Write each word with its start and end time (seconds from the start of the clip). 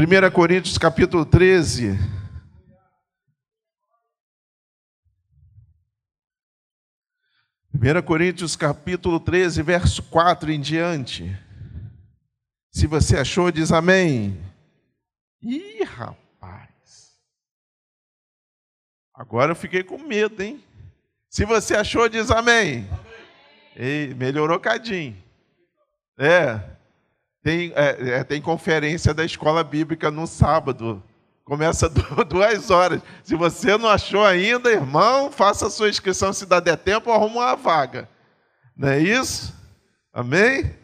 1 0.00 0.30
Coríntios 0.30 0.78
capítulo 0.78 1.26
13. 1.26 1.98
Primeira 7.70 8.02
Coríntios 8.02 8.56
capítulo 8.56 9.20
13, 9.20 9.60
verso 9.60 10.02
4 10.04 10.52
em 10.52 10.58
diante. 10.58 11.38
Se 12.72 12.86
você 12.86 13.18
achou, 13.18 13.50
diz 13.50 13.70
amém. 13.72 14.42
Ih, 15.42 15.82
rapaz. 15.82 17.18
Agora 19.14 19.52
eu 19.52 19.56
fiquei 19.56 19.84
com 19.84 19.98
medo, 19.98 20.42
hein? 20.42 20.64
Se 21.28 21.44
você 21.44 21.76
achou, 21.76 22.08
diz 22.08 22.30
amém. 22.30 22.88
amém. 22.88 23.00
Ei, 23.76 24.14
melhorou 24.14 24.58
cadinho. 24.58 25.22
É, 26.18 26.58
tem, 27.42 27.72
é, 27.74 28.18
é, 28.18 28.24
tem 28.24 28.40
conferência 28.40 29.14
da 29.14 29.24
escola 29.24 29.64
bíblica 29.64 30.10
no 30.10 30.26
sábado. 30.26 31.02
Começa 31.44 31.88
duas 32.28 32.70
horas. 32.70 33.00
Se 33.24 33.34
você 33.34 33.76
não 33.76 33.88
achou 33.88 34.24
ainda, 34.24 34.70
irmão, 34.70 35.32
faça 35.32 35.66
a 35.66 35.70
sua 35.70 35.88
inscrição 35.88 36.32
se 36.32 36.44
der 36.46 36.76
tempo, 36.76 37.10
arruma 37.10 37.40
uma 37.40 37.56
vaga. 37.56 38.08
Não 38.76 38.88
é 38.88 39.00
isso? 39.00 39.54
Amém? 40.12 40.74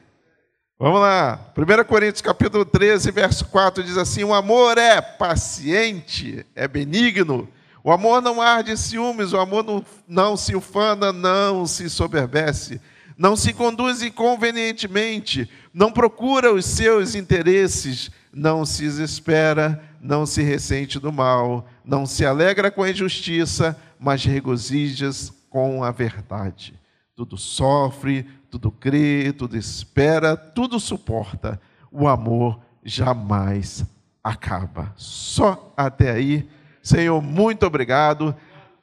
Vamos 0.79 1.01
lá. 1.01 1.53
1 1.57 1.85
Coríntios 1.85 2.23
capítulo 2.23 2.65
13, 2.65 3.11
verso 3.11 3.45
4 3.47 3.83
diz 3.83 3.97
assim: 3.97 4.25
O 4.25 4.35
amor 4.35 4.79
é 4.79 5.01
paciente, 5.01 6.45
é 6.55 6.67
benigno. 6.67 7.49
O 7.85 7.93
amor 7.93 8.21
não 8.21 8.43
arde 8.43 8.73
em 8.73 8.77
ciúmes, 8.77 9.33
o 9.33 9.39
amor 9.39 9.63
não, 9.63 9.85
não 10.09 10.37
se 10.37 10.57
ufana, 10.57 11.13
não 11.13 11.67
se 11.67 11.89
soberbece 11.89 12.81
não 13.17 13.35
se 13.35 13.53
conduz 13.53 14.03
inconvenientemente, 14.03 15.49
não 15.73 15.91
procura 15.91 16.53
os 16.53 16.67
seus 16.67 17.15
interesses, 17.15 18.11
não 18.33 18.67
se 18.67 18.83
desespera, 18.83 19.83
não 20.01 20.27
se 20.27 20.43
ressente 20.43 20.99
do 20.99 21.11
mal, 21.11 21.67
não 21.85 22.05
se 22.05 22.25
alegra 22.27 22.71
com 22.71 22.83
a 22.83 22.91
injustiça, 22.91 23.77
mas 23.99 24.25
regozijas 24.25 25.33
com 25.49 25.83
a 25.83 25.91
verdade. 25.91 26.79
Tudo 27.15 27.39
sofre, 27.39 28.27
tudo 28.51 28.71
crê, 28.71 29.33
tudo 29.33 29.57
espera, 29.57 30.37
tudo 30.37 30.79
suporta. 30.79 31.59
O 31.91 32.07
amor 32.07 32.61
jamais 32.85 33.85
acaba. 34.23 34.93
Só 34.97 35.73
até 35.77 36.11
aí. 36.11 36.49
Senhor, 36.83 37.21
muito 37.23 37.67
obrigado. 37.67 38.37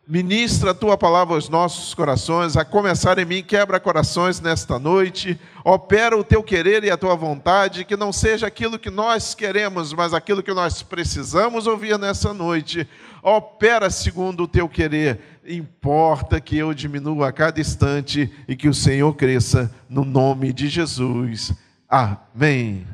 Ministra 0.06 0.72
a 0.72 0.74
tua 0.74 0.98
palavra 0.98 1.34
aos 1.34 1.48
nossos 1.48 1.94
corações, 1.94 2.58
a 2.58 2.66
começar 2.66 3.18
em 3.20 3.24
mim, 3.24 3.42
quebra 3.42 3.80
corações 3.80 4.42
nesta 4.42 4.78
noite, 4.78 5.40
opera 5.64 6.18
o 6.18 6.26
teu 6.26 6.44
querer 6.44 6.84
e 6.84 6.92
a 6.92 6.98
tua 6.98 7.16
vontade, 7.16 7.86
que 7.86 7.96
não 7.96 8.12
seja 8.12 8.46
aquilo 8.46 8.78
que 8.78 8.90
nós 8.90 9.34
queremos, 9.34 9.94
mas 9.94 10.14
aquilo 10.14 10.44
que 10.44 10.54
nós 10.54 10.84
precisamos 10.84 11.68
ouvir 11.68 11.98
nessa 11.98 12.34
noite. 12.34 12.86
Opera 13.22 13.90
segundo 13.90 14.44
o 14.44 14.48
teu 14.48 14.68
querer, 14.68 15.40
importa 15.48 16.42
que 16.42 16.58
eu 16.58 16.74
diminua 16.74 17.30
a 17.30 17.32
cada 17.32 17.62
instante 17.62 18.30
e 18.46 18.58
que 18.58 18.68
o 18.68 18.74
Senhor 18.74 19.16
cresça, 19.16 19.74
no 19.88 20.04
nome 20.04 20.52
de 20.52 20.68
Jesus. 20.68 21.54
Amém. 21.88 22.86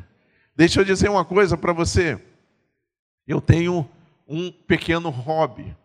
Deixa 0.55 0.79
eu 0.79 0.85
dizer 0.85 1.09
uma 1.09 1.25
coisa 1.25 1.57
para 1.57 1.73
você. 1.73 2.21
Eu 3.27 3.41
tenho 3.41 3.89
um 4.27 4.51
pequeno 4.51 5.09
hobby. 5.09 5.75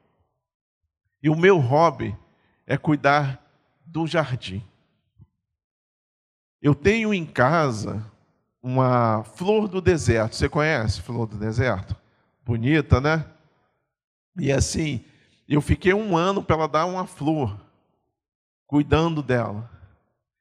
E 1.25 1.31
o 1.31 1.35
meu 1.35 1.57
hobby 1.57 2.15
é 2.67 2.77
cuidar 2.77 3.43
do 3.87 4.07
jardim. 4.07 4.63
Eu 6.61 6.75
tenho 6.75 7.15
em 7.15 7.25
casa 7.25 8.05
uma 8.63 9.25
flor 9.25 9.67
do 9.67 9.81
deserto. 9.81 10.37
Você 10.37 10.51
conhece 10.51 11.01
flor 11.01 11.27
do 11.27 11.39
deserto? 11.39 11.97
Bonita, 12.45 13.01
né? 13.01 13.25
E 14.39 14.53
assim, 14.53 15.03
eu 15.49 15.63
fiquei 15.63 15.95
um 15.95 16.15
ano 16.15 16.43
para 16.43 16.57
ela 16.57 16.69
dar 16.69 16.85
uma 16.85 17.07
flor, 17.07 17.59
cuidando 18.67 19.23
dela. 19.23 19.71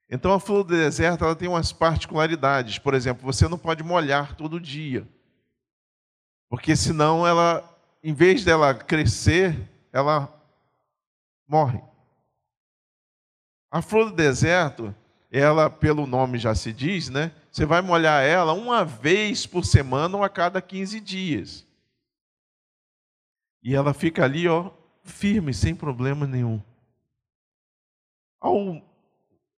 Então 0.09 0.33
a 0.33 0.39
flor 0.39 0.65
do 0.65 0.75
deserto 0.75 1.23
ela 1.23 1.33
tem 1.33 1.47
umas 1.47 1.71
particularidades. 1.71 2.77
Por 2.77 2.93
exemplo, 2.93 3.23
você 3.23 3.47
não 3.47 3.57
pode 3.57 3.81
molhar 3.83 4.35
todo 4.35 4.59
dia, 4.59 5.07
porque 6.49 6.75
senão 6.75 7.25
ela, 7.25 7.63
em 8.03 8.13
vez 8.13 8.43
dela 8.43 8.73
crescer, 8.73 9.57
ela 9.93 10.42
morre. 11.47 11.81
A 13.71 13.81
flor 13.81 14.09
do 14.09 14.15
deserto, 14.15 14.93
ela, 15.31 15.69
pelo 15.69 16.05
nome 16.05 16.37
já 16.37 16.53
se 16.53 16.71
diz, 16.71 17.09
né? 17.09 17.31
Você 17.51 17.65
vai 17.65 17.81
molhar 17.81 18.23
ela 18.23 18.53
uma 18.53 18.85
vez 18.85 19.47
por 19.47 19.65
semana 19.65 20.17
ou 20.17 20.23
a 20.23 20.29
cada 20.29 20.61
15 20.61 20.99
dias. 20.99 21.67
E 23.63 23.73
ela 23.73 23.93
fica 23.93 24.23
ali, 24.23 24.47
ó, 24.47 24.69
firme, 25.03 25.53
sem 25.53 25.73
problema 25.73 26.27
nenhum. 26.27 26.61
Ao 28.39 28.81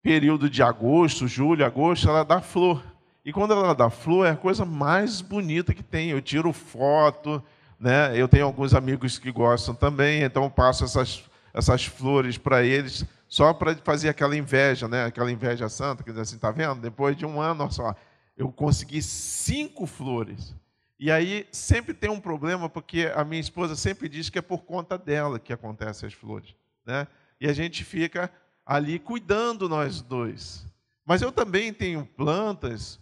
período 0.02 0.50
de 0.50 0.62
agosto, 0.64 1.28
julho, 1.28 1.66
agosto, 1.66 2.08
ela 2.08 2.24
dá 2.24 2.40
flor. 2.40 2.84
E 3.26 3.34
quando 3.34 3.54
ela 3.54 3.74
dá 3.74 3.90
flor, 3.90 4.28
é 4.28 4.30
a 4.30 4.38
coisa 4.38 4.64
mais 4.64 5.20
bonita 5.20 5.74
que 5.74 5.82
tem. 5.82 6.10
Eu 6.10 6.22
tiro 6.22 6.54
foto, 6.54 7.44
né? 7.80 8.16
Eu 8.16 8.28
tenho 8.28 8.46
alguns 8.46 8.74
amigos 8.74 9.18
que 9.18 9.32
gostam 9.32 9.74
também, 9.74 10.22
então 10.22 10.50
passo 10.50 10.84
essas 10.84 11.24
essas 11.56 11.86
flores 11.86 12.38
para 12.38 12.64
eles, 12.64 13.06
só 13.30 13.54
para 13.54 13.74
fazer 13.78 14.10
aquela 14.10 14.36
inveja, 14.36 14.90
né? 14.90 15.06
aquela 15.06 15.32
inveja 15.32 15.70
santa, 15.70 16.04
que 16.04 16.12
diz 16.12 16.20
assim, 16.20 16.36
está 16.36 16.52
vendo? 16.52 16.82
Depois 16.82 17.16
de 17.16 17.26
um 17.26 17.40
ano, 17.40 17.64
olha 17.64 17.72
só, 17.72 17.96
eu 18.36 18.52
consegui 18.52 19.02
cinco 19.02 19.88
flores. 19.88 20.54
E 21.00 21.10
aí 21.10 21.48
sempre 21.54 21.94
tem 21.94 22.10
um 22.10 22.20
problema, 22.20 22.70
porque 22.70 23.10
a 23.16 23.24
minha 23.24 23.40
esposa 23.40 23.74
sempre 23.76 24.10
diz 24.10 24.30
que 24.30 24.38
é 24.38 24.42
por 24.42 24.64
conta 24.64 24.98
dela 24.98 25.40
que 25.40 25.54
acontecem 25.54 26.08
as 26.08 26.14
flores. 26.14 26.54
Né? 26.86 27.08
E 27.40 27.48
a 27.48 27.54
gente 27.54 27.86
fica 27.86 28.30
ali 28.66 29.00
cuidando 29.00 29.70
nós 29.70 30.02
dois. 30.02 30.66
Mas 31.06 31.22
eu 31.22 31.32
também 31.32 31.74
tenho 31.74 32.06
plantas 32.06 33.00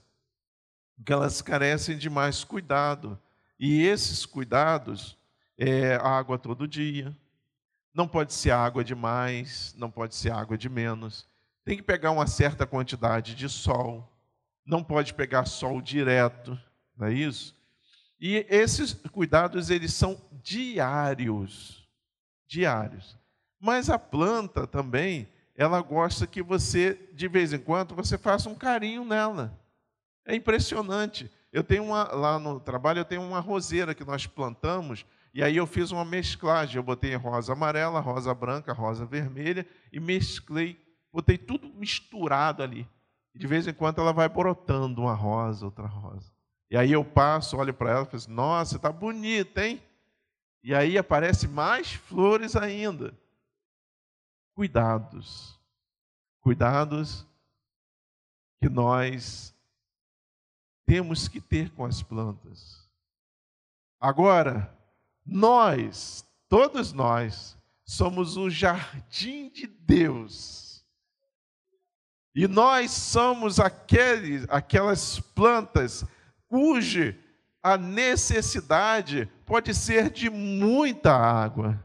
que 1.03 1.11
elas 1.11 1.41
carecem 1.41 1.97
de 1.97 2.09
mais 2.09 2.43
cuidado. 2.43 3.19
E 3.59 3.83
esses 3.83 4.27
cuidados 4.27 5.17
é 5.57 5.95
água 5.95 6.37
todo 6.37 6.67
dia, 6.67 7.15
não 7.93 8.07
pode 8.07 8.33
ser 8.33 8.51
água 8.51 8.83
de 8.83 8.95
mais, 8.95 9.73
não 9.77 9.91
pode 9.91 10.15
ser 10.15 10.31
água 10.31 10.57
de 10.57 10.67
menos. 10.67 11.27
Tem 11.63 11.77
que 11.77 11.83
pegar 11.83 12.11
uma 12.11 12.27
certa 12.27 12.65
quantidade 12.65 13.35
de 13.35 13.47
sol. 13.47 14.09
Não 14.65 14.83
pode 14.83 15.13
pegar 15.13 15.45
sol 15.45 15.81
direto, 15.81 16.59
não 16.97 17.07
é 17.07 17.13
isso? 17.13 17.55
E 18.19 18.45
esses 18.49 18.93
cuidados 18.93 19.69
eles 19.69 19.93
são 19.93 20.19
diários, 20.41 21.87
diários. 22.47 23.17
Mas 23.59 23.89
a 23.89 23.99
planta 23.99 24.65
também, 24.65 25.27
ela 25.55 25.81
gosta 25.81 26.25
que 26.25 26.41
você 26.41 27.09
de 27.13 27.27
vez 27.27 27.53
em 27.53 27.59
quando 27.59 27.93
você 27.93 28.17
faça 28.17 28.49
um 28.49 28.55
carinho 28.55 29.05
nela. 29.05 29.57
É 30.25 30.35
impressionante. 30.35 31.29
Eu 31.53 31.63
tenho 31.63 31.83
uma 31.83 32.03
lá 32.05 32.39
no 32.39 32.59
trabalho 32.59 32.99
eu 32.99 33.05
tenho 33.05 33.21
uma 33.21 33.39
roseira 33.39 33.93
que 33.93 34.03
nós 34.03 34.25
plantamos 34.25 35.05
e 35.33 35.43
aí 35.43 35.55
eu 35.55 35.67
fiz 35.67 35.91
uma 35.91 36.03
mesclagem, 36.03 36.77
eu 36.77 36.83
botei 36.83 37.15
rosa 37.15 37.53
amarela, 37.53 37.99
rosa 37.99 38.33
branca, 38.33 38.73
rosa 38.73 39.05
vermelha 39.05 39.65
e 39.91 39.99
mesclei, 39.99 40.79
botei 41.11 41.37
tudo 41.37 41.69
misturado 41.69 42.63
ali. 42.63 42.87
E 43.35 43.39
de 43.39 43.47
vez 43.47 43.67
em 43.67 43.73
quando 43.73 44.01
ela 44.01 44.11
vai 44.11 44.27
brotando 44.27 45.01
uma 45.01 45.13
rosa, 45.13 45.65
outra 45.65 45.85
rosa. 45.87 46.31
E 46.69 46.77
aí 46.77 46.91
eu 46.91 47.05
passo, 47.05 47.57
olho 47.57 47.73
para 47.73 47.91
ela 47.91 48.01
e 48.01 48.05
falo 48.05 48.17
assim, 48.17 48.31
nossa, 48.31 48.75
está 48.77 48.91
bonita, 48.91 49.65
hein? 49.65 49.81
E 50.63 50.73
aí 50.73 50.97
aparece 50.97 51.47
mais 51.47 51.93
flores 51.93 52.55
ainda. 52.55 53.13
Cuidados. 54.55 55.59
Cuidados 56.41 57.27
que 58.59 58.69
nós 58.69 59.53
temos 60.85 61.27
que 61.27 61.39
ter 61.39 61.69
com 61.71 61.85
as 61.85 62.01
plantas. 62.01 62.89
Agora, 63.99 64.77
nós, 65.25 66.25
todos 66.49 66.91
nós, 66.91 67.57
somos 67.85 68.37
o 68.37 68.49
jardim 68.49 69.49
de 69.49 69.67
Deus. 69.67 70.85
E 72.35 72.47
nós 72.47 72.91
somos 72.91 73.59
aqueles, 73.59 74.45
aquelas 74.49 75.19
plantas 75.19 76.03
cuja 76.47 77.17
a 77.61 77.77
necessidade 77.77 79.29
pode 79.45 79.73
ser 79.73 80.09
de 80.09 80.29
muita 80.29 81.13
água. 81.13 81.81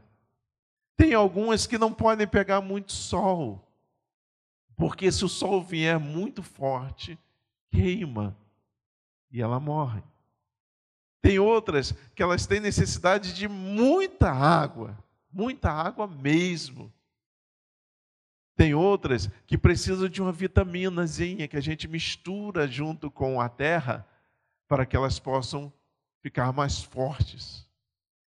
Tem 0.97 1.13
algumas 1.13 1.65
que 1.65 1.77
não 1.77 1.93
podem 1.93 2.27
pegar 2.27 2.59
muito 2.59 2.91
sol, 2.91 3.65
porque 4.75 5.09
se 5.11 5.23
o 5.23 5.29
sol 5.29 5.63
vier 5.63 5.97
muito 5.97 6.43
forte, 6.43 7.17
queima 7.71 8.35
e 9.31 9.41
ela 9.41 9.59
morre. 9.59 10.01
Tem 11.21 11.37
outras 11.39 11.93
que 12.15 12.23
elas 12.23 12.45
têm 12.47 12.59
necessidade 12.59 13.33
de 13.33 13.47
muita 13.47 14.31
água, 14.31 14.97
muita 15.31 15.71
água 15.71 16.07
mesmo. 16.07 16.91
Tem 18.55 18.73
outras 18.73 19.29
que 19.45 19.57
precisam 19.57 20.09
de 20.09 20.21
uma 20.21 20.31
vitaminazinha 20.31 21.47
que 21.47 21.57
a 21.57 21.61
gente 21.61 21.87
mistura 21.87 22.67
junto 22.67 23.09
com 23.11 23.39
a 23.39 23.49
terra 23.49 24.05
para 24.67 24.85
que 24.85 24.95
elas 24.95 25.19
possam 25.19 25.71
ficar 26.21 26.51
mais 26.51 26.81
fortes. 26.81 27.67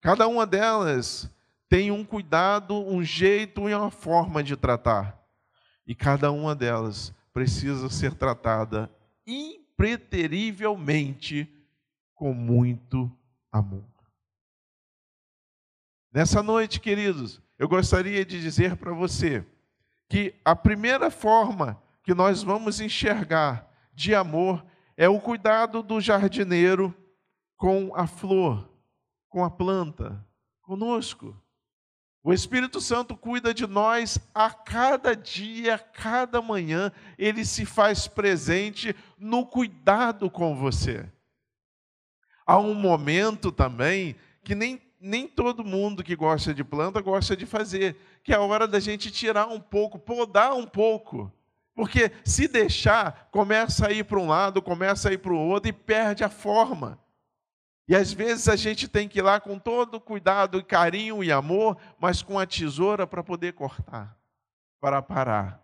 Cada 0.00 0.26
uma 0.26 0.46
delas 0.46 1.30
tem 1.68 1.90
um 1.90 2.04
cuidado, 2.04 2.74
um 2.74 3.02
jeito 3.02 3.68
e 3.68 3.74
uma 3.74 3.90
forma 3.90 4.42
de 4.42 4.56
tratar. 4.56 5.18
E 5.86 5.94
cada 5.94 6.30
uma 6.30 6.54
delas 6.54 7.12
precisa 7.32 7.88
ser 7.88 8.14
tratada 8.14 8.90
impreterivelmente 9.72 11.48
com 12.14 12.32
muito 12.32 13.10
amor. 13.50 13.84
Nessa 16.12 16.42
noite, 16.42 16.78
queridos, 16.78 17.40
eu 17.58 17.68
gostaria 17.68 18.24
de 18.24 18.40
dizer 18.40 18.76
para 18.76 18.92
você 18.92 19.44
que 20.08 20.34
a 20.44 20.54
primeira 20.54 21.10
forma 21.10 21.82
que 22.02 22.12
nós 22.14 22.42
vamos 22.42 22.80
enxergar 22.80 23.68
de 23.94 24.14
amor 24.14 24.64
é 24.96 25.08
o 25.08 25.20
cuidado 25.20 25.82
do 25.82 26.00
jardineiro 26.00 26.94
com 27.56 27.94
a 27.94 28.06
flor, 28.06 28.68
com 29.28 29.42
a 29.44 29.50
planta, 29.50 30.24
conosco. 30.60 31.41
O 32.24 32.32
Espírito 32.32 32.80
Santo 32.80 33.16
cuida 33.16 33.52
de 33.52 33.66
nós 33.66 34.18
a 34.32 34.48
cada 34.48 35.14
dia, 35.16 35.74
a 35.74 35.78
cada 35.78 36.40
manhã, 36.40 36.92
ele 37.18 37.44
se 37.44 37.64
faz 37.66 38.06
presente 38.06 38.94
no 39.18 39.44
cuidado 39.44 40.30
com 40.30 40.54
você. 40.54 41.10
Há 42.46 42.58
um 42.58 42.74
momento 42.74 43.50
também 43.50 44.14
que 44.44 44.54
nem, 44.54 44.80
nem 45.00 45.26
todo 45.26 45.64
mundo 45.64 46.04
que 46.04 46.14
gosta 46.14 46.54
de 46.54 46.62
planta 46.62 47.00
gosta 47.00 47.36
de 47.36 47.44
fazer, 47.44 47.96
que 48.22 48.32
é 48.32 48.36
a 48.36 48.40
hora 48.40 48.68
da 48.68 48.78
gente 48.78 49.10
tirar 49.10 49.48
um 49.48 49.60
pouco, 49.60 49.98
podar 49.98 50.54
um 50.54 50.66
pouco. 50.66 51.32
Porque 51.74 52.12
se 52.24 52.46
deixar, 52.46 53.28
começa 53.32 53.88
a 53.88 53.92
ir 53.92 54.04
para 54.04 54.18
um 54.20 54.28
lado, 54.28 54.62
começa 54.62 55.08
a 55.08 55.12
ir 55.12 55.18
para 55.18 55.32
o 55.32 55.38
outro 55.38 55.68
e 55.68 55.72
perde 55.72 56.22
a 56.22 56.28
forma. 56.28 57.00
E 57.88 57.96
às 57.96 58.12
vezes 58.12 58.48
a 58.48 58.56
gente 58.56 58.86
tem 58.86 59.08
que 59.08 59.18
ir 59.18 59.22
lá 59.22 59.40
com 59.40 59.58
todo 59.58 60.00
cuidado, 60.00 60.64
carinho 60.64 61.22
e 61.22 61.32
amor, 61.32 61.76
mas 61.98 62.22
com 62.22 62.38
a 62.38 62.46
tesoura 62.46 63.06
para 63.06 63.22
poder 63.22 63.54
cortar, 63.54 64.16
para 64.80 65.02
parar. 65.02 65.60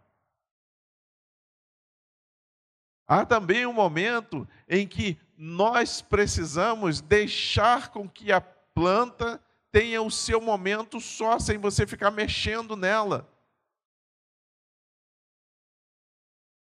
Há 3.06 3.24
também 3.24 3.64
um 3.64 3.72
momento 3.72 4.46
em 4.68 4.86
que 4.86 5.18
nós 5.36 6.02
precisamos 6.02 7.00
deixar 7.00 7.90
com 7.90 8.08
que 8.08 8.30
a 8.30 8.40
planta 8.40 9.42
tenha 9.70 10.02
o 10.02 10.10
seu 10.10 10.40
momento 10.40 11.00
só, 11.00 11.38
sem 11.38 11.56
você 11.56 11.86
ficar 11.86 12.10
mexendo 12.10 12.76
nela. 12.76 13.26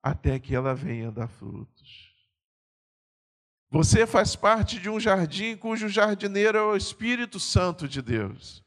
Até 0.02 0.38
que 0.38 0.54
ela 0.54 0.74
venha 0.74 1.10
dar 1.10 1.28
frutos. 1.28 2.03
Você 3.74 4.06
faz 4.06 4.36
parte 4.36 4.78
de 4.78 4.88
um 4.88 5.00
jardim 5.00 5.56
cujo 5.56 5.88
jardineiro 5.88 6.56
é 6.56 6.62
o 6.62 6.76
Espírito 6.76 7.40
Santo 7.40 7.88
de 7.88 8.00
Deus. 8.00 8.62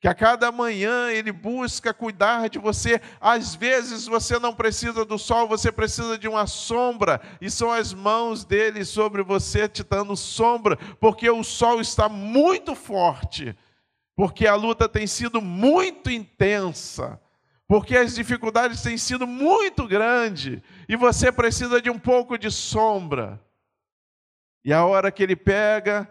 Que 0.00 0.08
a 0.08 0.14
cada 0.16 0.50
manhã 0.50 1.12
ele 1.12 1.30
busca 1.30 1.94
cuidar 1.94 2.48
de 2.48 2.58
você. 2.58 3.00
Às 3.20 3.54
vezes 3.54 4.04
você 4.04 4.40
não 4.40 4.52
precisa 4.52 5.04
do 5.04 5.16
sol, 5.16 5.46
você 5.46 5.70
precisa 5.70 6.18
de 6.18 6.26
uma 6.26 6.48
sombra, 6.48 7.20
e 7.40 7.48
são 7.48 7.70
as 7.70 7.94
mãos 7.94 8.44
dele 8.44 8.84
sobre 8.84 9.22
você 9.22 9.68
te 9.68 9.84
dando 9.84 10.16
sombra, 10.16 10.76
porque 10.98 11.30
o 11.30 11.44
sol 11.44 11.80
está 11.80 12.08
muito 12.08 12.74
forte, 12.74 13.56
porque 14.16 14.48
a 14.48 14.56
luta 14.56 14.88
tem 14.88 15.06
sido 15.06 15.40
muito 15.40 16.10
intensa 16.10 17.20
porque 17.68 17.96
as 17.96 18.16
dificuldades 18.16 18.82
têm 18.82 18.98
sido 18.98 19.26
muito 19.26 19.86
grandes 19.86 20.60
e 20.86 20.94
você 20.94 21.32
precisa 21.32 21.80
de 21.80 21.88
um 21.88 21.98
pouco 21.98 22.36
de 22.36 22.50
sombra. 22.50 23.40
E 24.64 24.72
a 24.72 24.84
hora 24.84 25.10
que 25.10 25.22
ele 25.22 25.36
pega 25.36 26.08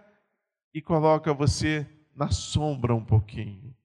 e 0.73 0.81
coloca 0.81 1.33
você 1.33 1.87
na 2.15 2.29
sombra 2.29 2.93
um 2.93 3.03
pouquinho. 3.03 3.75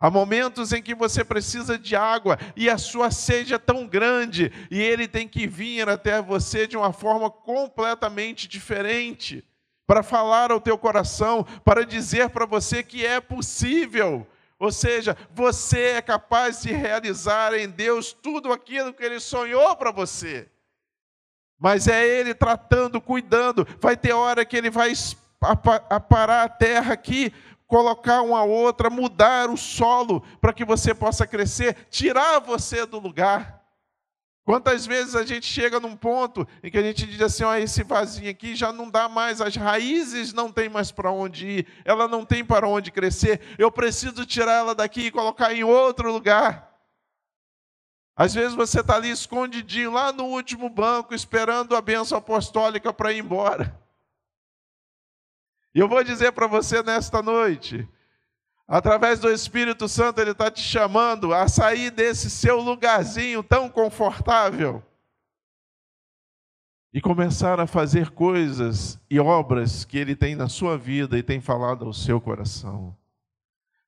Há 0.00 0.10
momentos 0.10 0.72
em 0.72 0.80
que 0.80 0.94
você 0.94 1.24
precisa 1.24 1.76
de 1.76 1.96
água 1.96 2.38
e 2.54 2.70
a 2.70 2.78
sua 2.78 3.10
sede 3.10 3.52
é 3.52 3.58
tão 3.58 3.86
grande 3.86 4.52
e 4.70 4.80
ele 4.80 5.08
tem 5.08 5.26
que 5.26 5.46
vir 5.46 5.88
até 5.88 6.22
você 6.22 6.68
de 6.68 6.76
uma 6.76 6.92
forma 6.92 7.28
completamente 7.28 8.46
diferente 8.46 9.44
para 9.86 10.02
falar 10.02 10.52
ao 10.52 10.60
teu 10.60 10.78
coração, 10.78 11.44
para 11.64 11.84
dizer 11.84 12.28
para 12.28 12.46
você 12.46 12.82
que 12.82 13.04
é 13.04 13.20
possível. 13.20 14.26
Ou 14.58 14.70
seja, 14.70 15.16
você 15.32 15.80
é 15.80 16.02
capaz 16.02 16.62
de 16.62 16.72
realizar 16.72 17.54
em 17.54 17.68
Deus 17.68 18.12
tudo 18.12 18.52
aquilo 18.52 18.92
que 18.92 19.02
ele 19.02 19.18
sonhou 19.18 19.74
para 19.76 19.90
você. 19.90 20.48
Mas 21.58 21.88
é 21.88 22.06
Ele 22.06 22.34
tratando, 22.34 23.00
cuidando. 23.00 23.66
Vai 23.80 23.96
ter 23.96 24.12
hora 24.12 24.44
que 24.44 24.56
Ele 24.56 24.70
vai 24.70 24.92
aparar 25.90 26.44
a 26.44 26.48
terra 26.48 26.92
aqui, 26.92 27.32
colocar 27.66 28.22
uma 28.22 28.44
outra, 28.44 28.88
mudar 28.88 29.50
o 29.50 29.56
solo 29.56 30.22
para 30.40 30.52
que 30.52 30.64
você 30.64 30.94
possa 30.94 31.26
crescer, 31.26 31.76
tirar 31.90 32.40
você 32.40 32.86
do 32.86 32.98
lugar. 32.98 33.58
Quantas 34.48 34.86
vezes 34.86 35.14
a 35.14 35.26
gente 35.26 35.44
chega 35.44 35.78
num 35.78 35.94
ponto 35.94 36.48
em 36.62 36.70
que 36.70 36.78
a 36.78 36.82
gente 36.82 37.06
diz 37.06 37.20
assim: 37.20 37.44
ó, 37.44 37.54
esse 37.54 37.82
vasinho 37.82 38.30
aqui 38.30 38.56
já 38.56 38.72
não 38.72 38.88
dá 38.88 39.06
mais, 39.06 39.42
as 39.42 39.54
raízes 39.54 40.32
não 40.32 40.50
tem 40.50 40.70
mais 40.70 40.90
para 40.90 41.12
onde 41.12 41.46
ir, 41.46 41.66
ela 41.84 42.08
não 42.08 42.24
tem 42.24 42.42
para 42.42 42.66
onde 42.66 42.90
crescer, 42.90 43.42
eu 43.58 43.70
preciso 43.70 44.24
tirar 44.24 44.54
ela 44.54 44.74
daqui 44.74 45.02
e 45.02 45.10
colocar 45.10 45.52
em 45.52 45.64
outro 45.64 46.10
lugar. 46.10 46.77
Às 48.18 48.34
vezes 48.34 48.56
você 48.56 48.80
está 48.80 48.96
ali 48.96 49.10
escondidinho, 49.10 49.92
lá 49.92 50.12
no 50.12 50.24
último 50.24 50.68
banco, 50.68 51.14
esperando 51.14 51.76
a 51.76 51.80
bênção 51.80 52.18
apostólica 52.18 52.92
para 52.92 53.12
ir 53.12 53.20
embora. 53.20 53.80
E 55.72 55.78
eu 55.78 55.88
vou 55.88 56.02
dizer 56.02 56.32
para 56.32 56.48
você 56.48 56.82
nesta 56.82 57.22
noite, 57.22 57.88
através 58.66 59.20
do 59.20 59.30
Espírito 59.30 59.88
Santo, 59.88 60.20
Ele 60.20 60.32
está 60.32 60.50
te 60.50 60.60
chamando 60.60 61.32
a 61.32 61.46
sair 61.46 61.92
desse 61.92 62.28
seu 62.28 62.58
lugarzinho 62.58 63.40
tão 63.40 63.70
confortável 63.70 64.82
e 66.92 67.00
começar 67.00 67.60
a 67.60 67.68
fazer 67.68 68.10
coisas 68.10 68.98
e 69.08 69.20
obras 69.20 69.84
que 69.84 69.96
Ele 69.96 70.16
tem 70.16 70.34
na 70.34 70.48
sua 70.48 70.76
vida 70.76 71.16
e 71.16 71.22
tem 71.22 71.40
falado 71.40 71.84
ao 71.84 71.92
seu 71.92 72.20
coração. 72.20 72.96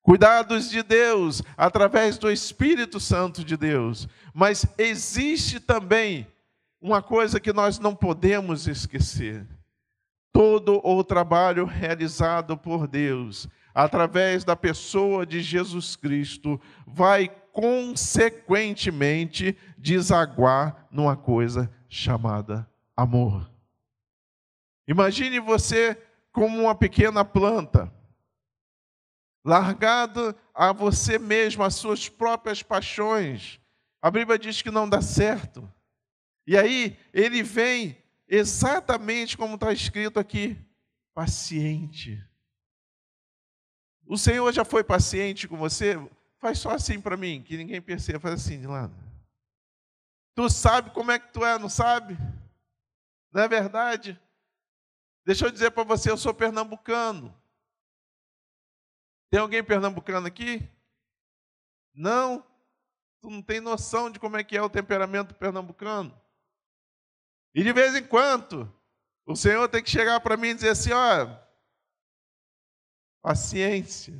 Cuidados 0.02 0.70
de 0.70 0.82
Deus 0.82 1.42
através 1.56 2.16
do 2.16 2.30
Espírito 2.30 2.98
Santo 2.98 3.44
de 3.44 3.56
Deus. 3.56 4.08
Mas 4.32 4.66
existe 4.78 5.60
também 5.60 6.26
uma 6.80 7.02
coisa 7.02 7.38
que 7.38 7.52
nós 7.52 7.78
não 7.78 7.94
podemos 7.94 8.66
esquecer: 8.66 9.46
todo 10.32 10.80
o 10.84 11.04
trabalho 11.04 11.66
realizado 11.66 12.56
por 12.56 12.88
Deus 12.88 13.46
através 13.74 14.42
da 14.42 14.56
pessoa 14.56 15.26
de 15.26 15.40
Jesus 15.40 15.96
Cristo 15.96 16.58
vai 16.86 17.28
consequentemente 17.52 19.56
desaguar 19.76 20.86
numa 20.90 21.16
coisa 21.16 21.70
chamada 21.88 22.66
amor. 22.96 23.50
Imagine 24.88 25.40
você 25.40 25.96
como 26.32 26.62
uma 26.62 26.74
pequena 26.74 27.24
planta 27.24 27.92
largado 29.44 30.34
a 30.54 30.72
você 30.72 31.18
mesmo, 31.18 31.62
às 31.62 31.74
suas 31.74 32.08
próprias 32.08 32.62
paixões. 32.62 33.60
A 34.02 34.10
Bíblia 34.10 34.38
diz 34.38 34.62
que 34.62 34.70
não 34.70 34.88
dá 34.88 35.00
certo. 35.00 35.70
E 36.46 36.56
aí 36.56 36.98
ele 37.12 37.42
vem 37.42 37.96
exatamente 38.28 39.36
como 39.36 39.54
está 39.54 39.72
escrito 39.72 40.18
aqui, 40.18 40.56
paciente. 41.14 42.22
O 44.06 44.18
Senhor 44.18 44.52
já 44.52 44.64
foi 44.64 44.82
paciente 44.82 45.46
com 45.46 45.56
você? 45.56 45.96
Faz 46.38 46.58
só 46.58 46.70
assim 46.70 47.00
para 47.00 47.16
mim, 47.16 47.42
que 47.42 47.56
ninguém 47.56 47.80
perceba. 47.80 48.18
Faz 48.18 48.34
assim 48.34 48.60
de 48.60 48.66
lado. 48.66 48.94
Tu 50.34 50.48
sabe 50.48 50.90
como 50.90 51.12
é 51.12 51.18
que 51.18 51.32
tu 51.32 51.44
é, 51.44 51.58
não 51.58 51.68
sabe? 51.68 52.18
Não 53.32 53.42
é 53.42 53.48
verdade? 53.48 54.18
Deixa 55.24 55.46
eu 55.46 55.50
dizer 55.50 55.70
para 55.70 55.84
você, 55.84 56.10
eu 56.10 56.16
sou 56.16 56.34
pernambucano. 56.34 57.34
Tem 59.30 59.38
alguém 59.38 59.62
pernambucano 59.62 60.26
aqui? 60.26 60.68
Não? 61.94 62.44
Tu 63.20 63.30
não 63.30 63.40
tem 63.40 63.60
noção 63.60 64.10
de 64.10 64.18
como 64.18 64.36
é 64.36 64.42
que 64.42 64.56
é 64.56 64.62
o 64.62 64.68
temperamento 64.68 65.34
pernambucano. 65.34 66.18
E 67.54 67.62
de 67.62 67.72
vez 67.72 67.94
em 67.94 68.06
quando, 68.06 68.72
o 69.24 69.36
Senhor 69.36 69.68
tem 69.68 69.82
que 69.82 69.90
chegar 69.90 70.20
para 70.20 70.36
mim 70.36 70.48
e 70.48 70.54
dizer 70.54 70.70
assim: 70.70 70.92
ó, 70.92 71.38
paciência. 73.22 74.14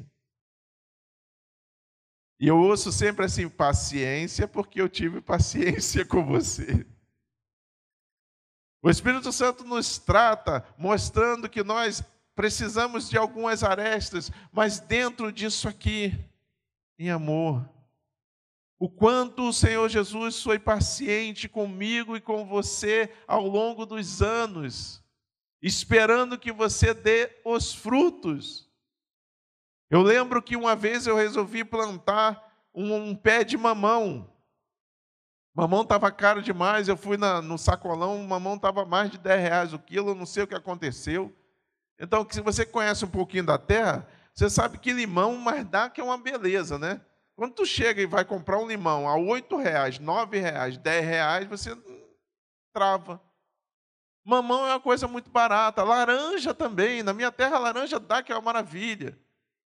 E 2.38 2.46
eu 2.46 2.58
ouço 2.58 2.92
sempre 2.92 3.24
assim: 3.24 3.48
paciência, 3.48 4.46
porque 4.46 4.80
eu 4.80 4.88
tive 4.88 5.20
paciência 5.20 6.04
com 6.06 6.24
você. 6.24 6.86
O 8.82 8.88
Espírito 8.88 9.32
Santo 9.32 9.64
nos 9.64 9.98
trata 9.98 10.66
mostrando 10.78 11.50
que 11.50 11.62
nós 11.62 12.02
precisamos 12.40 13.10
de 13.10 13.18
algumas 13.18 13.62
arestas, 13.62 14.32
mas 14.50 14.80
dentro 14.80 15.30
disso 15.30 15.68
aqui, 15.68 16.18
em 16.98 17.10
amor. 17.10 17.68
O 18.78 18.88
quanto 18.88 19.46
o 19.46 19.52
Senhor 19.52 19.86
Jesus 19.90 20.42
foi 20.42 20.58
paciente 20.58 21.50
comigo 21.50 22.16
e 22.16 22.20
com 22.20 22.46
você 22.46 23.12
ao 23.28 23.46
longo 23.46 23.84
dos 23.84 24.22
anos. 24.22 25.04
esperando 25.60 26.38
que 26.38 26.50
você 26.50 26.94
dê 26.94 27.30
os 27.44 27.74
frutos. 27.74 28.66
Eu 29.90 30.00
lembro 30.00 30.42
que 30.42 30.56
uma 30.56 30.74
vez 30.74 31.06
eu 31.06 31.16
resolvi 31.16 31.62
plantar 31.62 32.42
um, 32.74 32.94
um 32.94 33.14
pé 33.14 33.44
de 33.44 33.58
mamão. 33.58 34.32
Mamão 35.54 35.82
estava 35.82 36.10
caro 36.10 36.40
demais, 36.40 36.88
eu 36.88 36.96
fui 36.96 37.18
na, 37.18 37.42
no 37.42 37.58
sacolão, 37.58 38.16
mamão 38.26 38.54
estava 38.54 38.86
mais 38.86 39.10
de 39.10 39.18
10 39.18 39.42
reais 39.42 39.72
o 39.74 39.78
quilo, 39.78 40.14
não 40.14 40.24
sei 40.24 40.44
o 40.44 40.46
que 40.46 40.54
aconteceu. 40.54 41.36
Então, 42.00 42.26
se 42.30 42.40
você 42.40 42.64
conhece 42.64 43.04
um 43.04 43.10
pouquinho 43.10 43.44
da 43.44 43.58
terra, 43.58 44.08
você 44.34 44.48
sabe 44.48 44.78
que 44.78 44.90
limão, 44.90 45.36
mas 45.36 45.64
dá 45.66 45.90
que 45.90 46.00
é 46.00 46.04
uma 46.04 46.16
beleza, 46.16 46.78
né? 46.78 47.00
Quando 47.36 47.54
tu 47.54 47.66
chega 47.66 48.00
e 48.00 48.06
vai 48.06 48.24
comprar 48.24 48.58
um 48.58 48.66
limão 48.66 49.06
a 49.06 49.16
oito 49.16 49.56
reais, 49.56 49.98
nove 49.98 50.38
reais, 50.38 50.78
dez 50.78 51.04
reais, 51.04 51.46
você 51.46 51.76
trava. 52.72 53.20
Mamão 54.24 54.66
é 54.66 54.70
uma 54.70 54.80
coisa 54.80 55.06
muito 55.06 55.30
barata. 55.30 55.82
Laranja 55.82 56.54
também. 56.54 57.02
Na 57.02 57.12
minha 57.12 57.30
terra, 57.30 57.58
laranja 57.58 57.98
dá 57.98 58.22
que 58.22 58.32
é 58.32 58.34
uma 58.34 58.42
maravilha. 58.42 59.18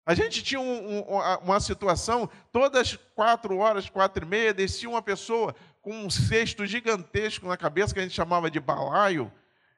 A 0.06 0.14
gente 0.14 0.44
tinha 0.44 0.60
um, 0.60 1.00
um, 1.00 1.04
uma 1.44 1.60
situação, 1.60 2.30
todas 2.52 2.98
quatro 3.16 3.58
horas, 3.58 3.90
quatro 3.90 4.26
e 4.26 4.28
meia, 4.28 4.54
descia 4.54 4.90
uma 4.90 5.02
pessoa 5.02 5.56
com 5.82 5.92
um 5.92 6.10
cesto 6.10 6.66
gigantesco 6.66 7.48
na 7.48 7.56
cabeça, 7.56 7.94
que 7.94 8.00
a 8.00 8.04
gente 8.04 8.16
chamava 8.16 8.50
de 8.50 8.60
balaio, 8.60 9.32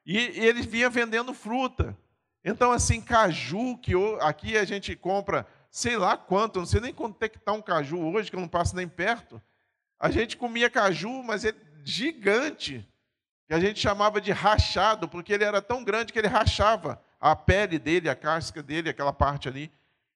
e, 0.04 0.18
e 0.18 0.46
ele 0.46 0.62
vinha 0.62 0.88
vendendo 0.88 1.34
fruta. 1.34 1.96
Então, 2.44 2.70
assim, 2.70 3.00
caju, 3.00 3.78
que 3.78 3.92
aqui 4.20 4.56
a 4.56 4.64
gente 4.64 4.94
compra 4.94 5.46
sei 5.74 5.96
lá 5.96 6.16
quanto, 6.16 6.60
não 6.60 6.66
sei 6.66 6.80
nem 6.80 6.94
quanto 6.94 7.20
é 7.20 7.28
que 7.28 7.36
está 7.36 7.52
um 7.52 7.60
caju 7.60 7.98
hoje, 7.98 8.30
que 8.30 8.36
eu 8.36 8.40
não 8.40 8.46
passo 8.46 8.76
nem 8.76 8.86
perto. 8.86 9.42
A 9.98 10.08
gente 10.08 10.36
comia 10.36 10.70
caju, 10.70 11.20
mas 11.24 11.44
é 11.44 11.52
gigante, 11.82 12.88
que 13.48 13.52
a 13.52 13.58
gente 13.58 13.80
chamava 13.80 14.20
de 14.20 14.30
rachado, 14.30 15.08
porque 15.08 15.32
ele 15.32 15.42
era 15.42 15.60
tão 15.60 15.82
grande 15.82 16.12
que 16.12 16.18
ele 16.20 16.28
rachava 16.28 17.02
a 17.20 17.34
pele 17.34 17.76
dele, 17.76 18.08
a 18.08 18.14
casca 18.14 18.62
dele, 18.62 18.88
aquela 18.88 19.12
parte 19.12 19.48
ali. 19.48 19.72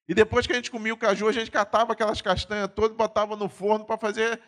E 0.06 0.14
depois 0.14 0.46
que 0.46 0.52
a 0.52 0.56
gente 0.56 0.70
comia 0.70 0.94
o 0.94 0.96
caju, 0.96 1.26
a 1.26 1.32
gente 1.32 1.50
catava 1.50 1.92
aquelas 1.92 2.22
castanhas 2.22 2.70
todas 2.72 2.92
e 2.92 2.96
botava 2.96 3.34
no 3.34 3.48
forno 3.48 3.84
para 3.84 3.98
fazer, 3.98 4.40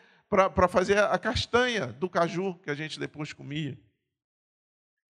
fazer 0.69 0.99
a 0.99 1.19
castanha 1.19 1.89
do 1.89 2.09
caju 2.09 2.55
que 2.63 2.71
a 2.71 2.75
gente 2.77 3.01
depois 3.01 3.33
comia. 3.33 3.77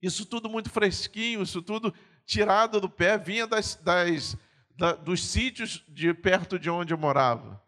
Isso 0.02 0.24
tudo 0.24 0.48
muito 0.48 0.70
fresquinho, 0.70 1.42
isso 1.42 1.60
tudo 1.60 1.94
tirado 2.24 2.80
do 2.80 2.88
pé, 2.88 3.18
vinha 3.18 3.46
das, 3.46 3.74
das, 3.76 4.36
da, 4.76 4.92
dos 4.92 5.24
sítios 5.24 5.84
de 5.88 6.14
perto 6.14 6.58
de 6.58 6.70
onde 6.70 6.94
eu 6.94 6.98
morava. 6.98 7.62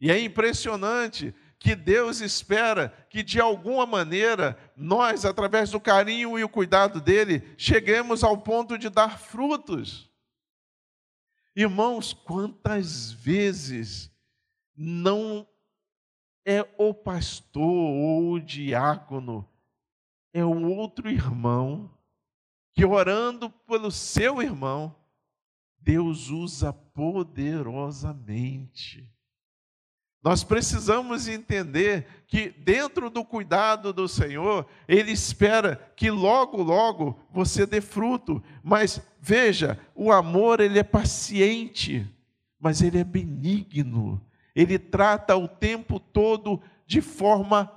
E 0.00 0.10
é 0.10 0.18
impressionante 0.18 1.34
que 1.58 1.74
Deus 1.74 2.20
espera 2.20 2.90
que, 3.08 3.22
de 3.22 3.40
alguma 3.40 3.86
maneira, 3.86 4.58
nós, 4.76 5.24
através 5.24 5.70
do 5.70 5.80
carinho 5.80 6.38
e 6.38 6.44
o 6.44 6.48
cuidado 6.48 7.00
dele, 7.00 7.54
cheguemos 7.56 8.22
ao 8.22 8.36
ponto 8.36 8.76
de 8.76 8.90
dar 8.90 9.18
frutos. 9.18 10.10
Irmãos, 11.56 12.12
quantas 12.12 13.12
vezes 13.12 14.10
não 14.76 15.48
é 16.44 16.68
o 16.76 16.92
pastor 16.92 17.62
ou 17.62 18.32
o 18.32 18.40
diácono, 18.40 19.48
é 20.34 20.44
o 20.44 20.68
outro 20.68 21.08
irmão 21.08 21.90
que, 22.74 22.84
orando 22.84 23.48
pelo 23.48 23.90
seu 23.90 24.42
irmão, 24.42 24.94
Deus 25.78 26.28
usa 26.28 26.70
poderosamente. 26.72 29.08
Nós 30.20 30.42
precisamos 30.42 31.28
entender 31.28 32.24
que, 32.26 32.50
dentro 32.50 33.08
do 33.10 33.24
cuidado 33.24 33.92
do 33.92 34.08
Senhor, 34.08 34.66
Ele 34.88 35.12
espera 35.12 35.76
que 35.94 36.10
logo, 36.10 36.60
logo 36.62 37.16
você 37.30 37.64
dê 37.64 37.80
fruto. 37.80 38.42
Mas 38.62 39.00
veja, 39.20 39.78
o 39.94 40.10
amor, 40.10 40.58
ele 40.60 40.78
é 40.78 40.82
paciente, 40.82 42.10
mas 42.58 42.80
ele 42.80 42.98
é 42.98 43.04
benigno. 43.04 44.18
Ele 44.56 44.78
trata 44.78 45.36
o 45.36 45.46
tempo 45.46 46.00
todo 46.00 46.62
de 46.86 47.02
forma 47.02 47.70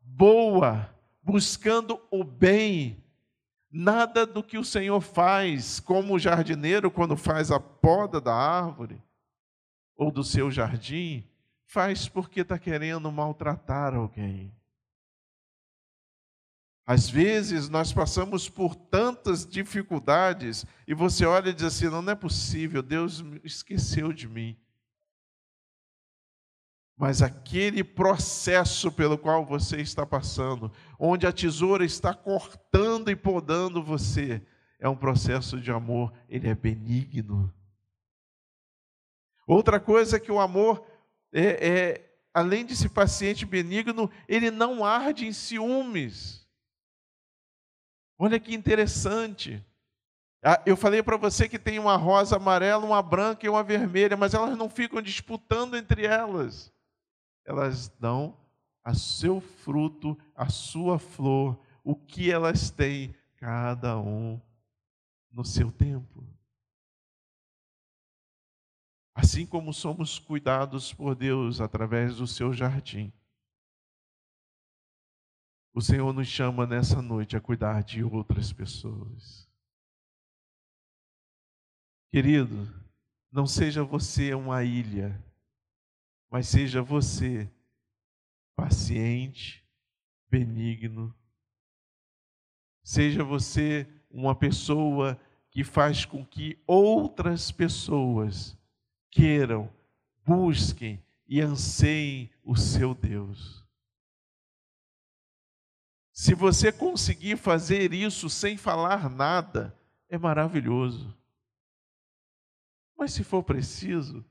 boa, 0.00 0.88
buscando 1.30 2.00
o 2.10 2.24
bem. 2.24 3.02
Nada 3.70 4.26
do 4.26 4.42
que 4.42 4.58
o 4.58 4.64
Senhor 4.64 5.00
faz, 5.00 5.78
como 5.78 6.14
o 6.14 6.18
jardineiro, 6.18 6.90
quando 6.90 7.16
faz 7.16 7.52
a 7.52 7.60
poda 7.60 8.20
da 8.20 8.34
árvore 8.34 9.00
ou 9.96 10.10
do 10.10 10.24
seu 10.24 10.50
jardim, 10.50 11.24
faz 11.66 12.08
porque 12.08 12.40
está 12.40 12.58
querendo 12.58 13.12
maltratar 13.12 13.94
alguém. 13.94 14.52
Às 16.84 17.08
vezes 17.08 17.68
nós 17.68 17.92
passamos 17.92 18.48
por 18.48 18.74
tantas 18.74 19.46
dificuldades 19.46 20.66
e 20.84 20.92
você 20.92 21.24
olha 21.24 21.50
e 21.50 21.54
diz 21.54 21.62
assim: 21.62 21.88
não, 21.88 22.02
não 22.02 22.12
é 22.12 22.16
possível, 22.16 22.82
Deus 22.82 23.22
esqueceu 23.44 24.12
de 24.12 24.26
mim. 24.26 24.58
Mas 27.00 27.22
aquele 27.22 27.82
processo 27.82 28.92
pelo 28.92 29.16
qual 29.16 29.42
você 29.42 29.80
está 29.80 30.04
passando, 30.04 30.70
onde 30.98 31.26
a 31.26 31.32
tesoura 31.32 31.82
está 31.82 32.12
cortando 32.12 33.10
e 33.10 33.16
podando 33.16 33.82
você, 33.82 34.42
é 34.78 34.86
um 34.86 34.94
processo 34.94 35.58
de 35.58 35.70
amor, 35.70 36.12
ele 36.28 36.46
é 36.46 36.54
benigno. 36.54 37.50
Outra 39.46 39.80
coisa 39.80 40.18
é 40.18 40.20
que 40.20 40.30
o 40.30 40.38
amor 40.38 40.86
é, 41.32 41.68
é, 41.68 42.16
além 42.34 42.66
de 42.66 42.76
ser 42.76 42.90
paciente 42.90 43.44
e 43.44 43.46
benigno, 43.46 44.10
ele 44.28 44.50
não 44.50 44.84
arde 44.84 45.26
em 45.26 45.32
ciúmes. 45.32 46.46
Olha 48.18 48.38
que 48.38 48.54
interessante. 48.54 49.64
Ah, 50.44 50.62
eu 50.66 50.76
falei 50.76 51.02
para 51.02 51.16
você 51.16 51.48
que 51.48 51.58
tem 51.58 51.78
uma 51.78 51.96
rosa 51.96 52.36
amarela, 52.36 52.84
uma 52.84 53.00
branca 53.00 53.46
e 53.46 53.48
uma 53.48 53.62
vermelha, 53.62 54.18
mas 54.18 54.34
elas 54.34 54.54
não 54.54 54.68
ficam 54.68 55.00
disputando 55.00 55.78
entre 55.78 56.04
elas. 56.04 56.70
Elas 57.50 57.88
dão 57.98 58.38
a 58.84 58.94
seu 58.94 59.40
fruto, 59.40 60.16
a 60.36 60.48
sua 60.48 61.00
flor, 61.00 61.60
o 61.82 61.96
que 61.96 62.30
elas 62.30 62.70
têm, 62.70 63.12
cada 63.38 63.98
um 63.98 64.40
no 65.32 65.44
seu 65.44 65.72
tempo. 65.72 66.24
Assim 69.12 69.44
como 69.44 69.74
somos 69.74 70.16
cuidados 70.16 70.94
por 70.94 71.16
Deus 71.16 71.60
através 71.60 72.18
do 72.18 72.26
seu 72.26 72.52
jardim, 72.52 73.12
o 75.74 75.80
Senhor 75.80 76.12
nos 76.12 76.28
chama 76.28 76.68
nessa 76.68 77.02
noite 77.02 77.36
a 77.36 77.40
cuidar 77.40 77.82
de 77.82 78.04
outras 78.04 78.52
pessoas. 78.52 79.50
Querido, 82.12 82.68
não 83.32 83.44
seja 83.44 83.82
você 83.82 84.34
uma 84.34 84.62
ilha, 84.62 85.20
mas 86.30 86.46
seja 86.46 86.80
você 86.80 87.50
paciente, 88.54 89.66
benigno. 90.28 91.14
Seja 92.82 93.24
você 93.24 93.88
uma 94.10 94.34
pessoa 94.34 95.20
que 95.50 95.64
faz 95.64 96.04
com 96.04 96.24
que 96.24 96.58
outras 96.66 97.50
pessoas 97.50 98.56
queiram, 99.10 99.70
busquem 100.24 101.02
e 101.26 101.40
anseiem 101.40 102.30
o 102.42 102.56
seu 102.56 102.94
Deus. 102.94 103.66
Se 106.12 106.34
você 106.34 106.70
conseguir 106.70 107.36
fazer 107.36 107.92
isso 107.92 108.28
sem 108.28 108.56
falar 108.56 109.08
nada, 109.08 109.76
é 110.08 110.18
maravilhoso. 110.18 111.16
Mas 112.96 113.12
se 113.12 113.24
for 113.24 113.42
preciso, 113.42 114.24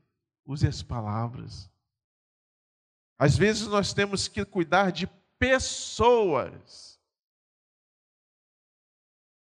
use 0.46 0.66
as 0.66 0.82
palavras. 0.82 1.69
Às 3.20 3.36
vezes 3.36 3.66
nós 3.66 3.92
temos 3.92 4.28
que 4.28 4.46
cuidar 4.46 4.90
de 4.90 5.06
pessoas 5.38 6.98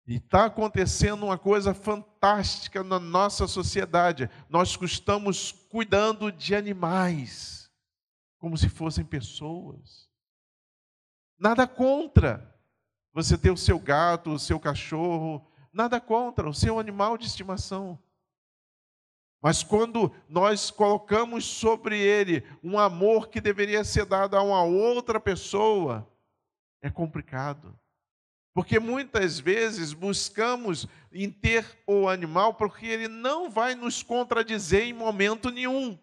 e 0.08 0.16
está 0.16 0.46
acontecendo 0.46 1.24
uma 1.24 1.38
coisa 1.38 1.76
fantástica 1.76 2.84
na 2.84 2.98
nossa 2.98 3.46
sociedade. 3.46 4.32
Nós 4.50 4.76
estamos 4.82 5.52
cuidando 5.70 6.32
de 6.32 6.56
animais, 6.56 7.72
como 8.40 8.58
se 8.58 8.68
fossem 8.68 9.06
pessoas. 9.06 10.10
Nada 11.38 11.68
contra 11.68 12.60
você 13.14 13.38
ter 13.38 13.52
o 13.52 13.58
seu 13.58 13.78
gato, 13.78 14.32
o 14.32 14.40
seu 14.40 14.60
cachorro, 14.60 15.48
nada 15.72 16.02
contra 16.02 16.50
o 16.50 16.54
seu 16.54 16.80
animal 16.80 17.16
de 17.16 17.28
estimação. 17.28 18.02
Mas 19.42 19.64
quando 19.64 20.12
nós 20.28 20.72
colocamos 20.72 21.46
sobre 21.46 22.00
ele 22.00 22.44
um 22.64 22.78
amor 22.78 23.30
que 23.30 23.40
deveria 23.40 23.84
ser 23.84 24.06
dado 24.06 24.36
a 24.36 24.42
uma 24.42 24.64
outra 24.64 25.20
pessoa, 25.20 26.08
é 26.82 26.90
complicado. 26.90 27.78
Porque 28.54 28.80
muitas 28.80 29.40
vezes 29.40 29.94
buscamos 29.94 30.88
em 31.12 31.30
ter 31.30 31.64
o 31.86 32.10
animal 32.10 32.56
porque 32.56 32.88
ele 32.88 33.08
não 33.08 33.52
vai 33.52 33.76
nos 33.76 34.02
contradizer 34.02 34.84
em 34.84 34.94
momento 34.94 35.52
nenhum. 35.52 35.98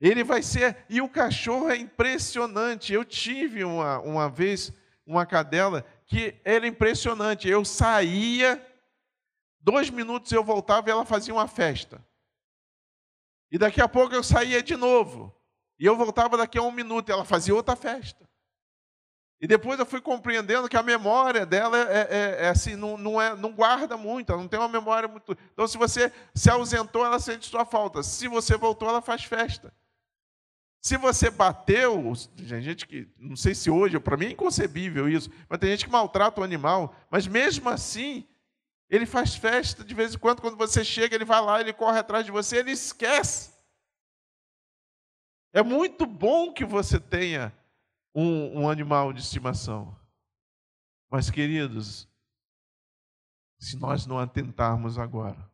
Ele 0.00 0.24
vai 0.24 0.42
ser. 0.42 0.78
E 0.88 1.00
o 1.00 1.08
cachorro 1.08 1.68
é 1.68 1.76
impressionante. 1.76 2.92
Eu 2.92 3.04
tive 3.04 3.62
uma, 3.62 4.00
uma 4.00 4.28
vez 4.28 4.72
uma 5.06 5.26
cadela 5.26 5.86
que 6.06 6.34
era 6.44 6.66
impressionante. 6.66 7.46
Eu 7.46 7.64
saía, 7.64 8.60
dois 9.62 9.88
minutos 9.90 10.32
eu 10.32 10.44
voltava 10.44 10.88
e 10.88 10.92
ela 10.92 11.04
fazia 11.04 11.32
uma 11.32 11.48
festa. 11.48 12.04
E 13.50 13.58
daqui 13.58 13.80
a 13.80 13.88
pouco 13.88 14.14
eu 14.14 14.22
saía 14.22 14.62
de 14.62 14.76
novo. 14.76 15.34
E 15.78 15.86
eu 15.86 15.96
voltava 15.96 16.36
daqui 16.36 16.58
a 16.58 16.62
um 16.62 16.72
minuto 16.72 17.08
e 17.08 17.12
ela 17.12 17.24
fazia 17.24 17.54
outra 17.54 17.76
festa. 17.76 18.28
E 19.40 19.46
depois 19.46 19.78
eu 19.80 19.84
fui 19.84 20.00
compreendendo 20.00 20.68
que 20.68 20.76
a 20.76 20.82
memória 20.84 21.44
dela 21.44 21.76
é, 21.76 22.08
é, 22.08 22.44
é 22.44 22.48
assim, 22.48 22.76
não, 22.76 22.96
não, 22.96 23.20
é, 23.20 23.34
não 23.34 23.52
guarda 23.52 23.96
muito, 23.96 24.30
ela 24.30 24.40
não 24.40 24.46
tem 24.46 24.60
uma 24.60 24.68
memória 24.68 25.08
muito. 25.08 25.36
Então, 25.52 25.66
se 25.66 25.76
você 25.76 26.12
se 26.32 26.48
ausentou, 26.48 27.04
ela 27.04 27.18
sente 27.18 27.48
sua 27.48 27.64
falta. 27.64 28.04
Se 28.04 28.28
você 28.28 28.56
voltou, 28.56 28.88
ela 28.88 29.02
faz 29.02 29.24
festa. 29.24 29.74
Se 30.80 30.96
você 30.96 31.28
bateu, 31.28 32.12
tem 32.36 32.62
gente 32.62 32.86
que, 32.86 33.08
não 33.18 33.34
sei 33.34 33.54
se 33.54 33.68
hoje, 33.68 33.98
para 33.98 34.16
mim 34.16 34.26
é 34.26 34.30
inconcebível 34.30 35.08
isso, 35.08 35.28
mas 35.48 35.58
tem 35.58 35.70
gente 35.70 35.86
que 35.86 35.90
maltrata 35.92 36.40
o 36.40 36.44
animal, 36.44 36.94
mas 37.10 37.26
mesmo 37.26 37.68
assim, 37.68 38.26
ele 38.92 39.06
faz 39.06 39.34
festa 39.34 39.82
de 39.82 39.94
vez 39.94 40.14
em 40.14 40.18
quando, 40.18 40.42
quando 40.42 40.58
você 40.58 40.84
chega, 40.84 41.14
ele 41.14 41.24
vai 41.24 41.40
lá, 41.40 41.58
ele 41.58 41.72
corre 41.72 41.98
atrás 41.98 42.26
de 42.26 42.30
você, 42.30 42.58
ele 42.58 42.72
esquece. 42.72 43.50
É 45.50 45.62
muito 45.62 46.04
bom 46.04 46.52
que 46.52 46.62
você 46.62 47.00
tenha 47.00 47.56
um, 48.14 48.60
um 48.60 48.68
animal 48.68 49.10
de 49.14 49.22
estimação. 49.22 49.96
Mas, 51.10 51.30
queridos, 51.30 52.06
se 53.58 53.78
nós 53.78 54.04
não 54.06 54.18
atentarmos 54.18 54.98
agora, 54.98 55.50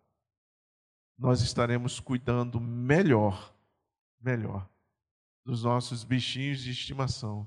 nós 1.17 1.41
estaremos 1.41 2.01
cuidando 2.01 2.61
melhor, 2.61 3.55
melhor, 4.21 4.69
dos 5.45 5.63
nossos 5.63 6.03
bichinhos 6.03 6.59
de 6.59 6.73
estimação 6.73 7.47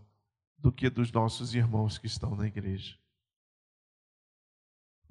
do 0.58 0.72
que 0.72 0.90
dos 0.90 1.12
nossos 1.12 1.54
irmãos 1.54 1.98
que 1.98 2.08
estão 2.08 2.34
na 2.34 2.48
igreja. 2.48 3.01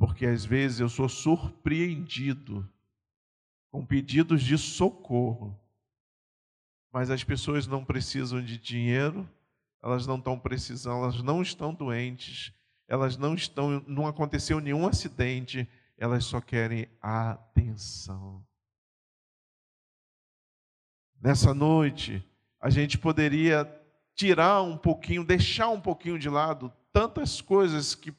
Porque 0.00 0.24
às 0.24 0.46
vezes 0.46 0.80
eu 0.80 0.88
sou 0.88 1.10
surpreendido 1.10 2.66
com 3.70 3.84
pedidos 3.84 4.42
de 4.42 4.56
socorro, 4.56 5.54
mas 6.90 7.10
as 7.10 7.22
pessoas 7.22 7.66
não 7.66 7.84
precisam 7.84 8.42
de 8.42 8.56
dinheiro, 8.56 9.28
elas 9.82 10.06
não 10.06 10.16
estão 10.16 10.38
precisando, 10.38 11.02
elas 11.04 11.22
não 11.22 11.42
estão 11.42 11.74
doentes, 11.74 12.50
elas 12.88 13.18
não 13.18 13.34
estão, 13.34 13.84
não 13.86 14.06
aconteceu 14.06 14.58
nenhum 14.58 14.88
acidente, 14.88 15.68
elas 15.98 16.24
só 16.24 16.40
querem 16.40 16.88
atenção. 17.02 18.42
Nessa 21.20 21.52
noite, 21.52 22.26
a 22.58 22.70
gente 22.70 22.96
poderia 22.96 23.70
tirar 24.14 24.62
um 24.62 24.78
pouquinho, 24.78 25.22
deixar 25.22 25.68
um 25.68 25.80
pouquinho 25.80 26.18
de 26.18 26.30
lado 26.30 26.72
tantas 26.90 27.42
coisas 27.42 27.94
que 27.94 28.10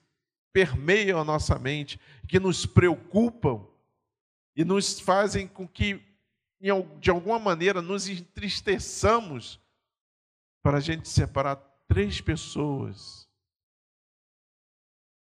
permeiam 0.53 1.19
a 1.19 1.23
nossa 1.23 1.57
mente, 1.57 1.99
que 2.27 2.39
nos 2.39 2.65
preocupam 2.65 3.65
e 4.55 4.63
nos 4.63 4.99
fazem 4.99 5.47
com 5.47 5.67
que, 5.67 6.01
de 6.99 7.09
alguma 7.09 7.39
maneira, 7.39 7.81
nos 7.81 8.07
entristeçamos 8.07 9.59
para 10.61 10.77
a 10.77 10.81
gente 10.81 11.07
separar 11.07 11.55
três 11.87 12.21
pessoas. 12.21 13.29